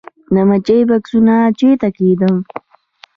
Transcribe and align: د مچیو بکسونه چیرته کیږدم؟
د 0.33 0.35
مچیو 0.49 0.87
بکسونه 0.89 1.35
چیرته 1.59 1.87
کیږدم؟ 1.97 2.35